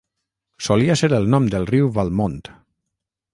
Solia 0.67 0.95
ser 1.01 1.09
el 1.17 1.29
nom 1.35 1.45
del 1.57 1.69
riu 1.73 1.93
Valmont. 1.99 2.41